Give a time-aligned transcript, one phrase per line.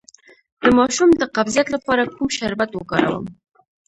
[0.63, 3.25] د ماشوم د قبضیت لپاره کوم شربت وکاروم؟